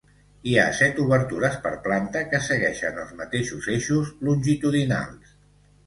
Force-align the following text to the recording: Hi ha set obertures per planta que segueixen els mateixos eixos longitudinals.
Hi 0.51 0.53
ha 0.59 0.63
set 0.77 1.01
obertures 1.03 1.59
per 1.67 1.73
planta 1.85 2.25
que 2.33 2.41
segueixen 2.47 2.99
els 3.05 3.15
mateixos 3.23 3.71
eixos 3.79 4.13
longitudinals. 4.31 5.41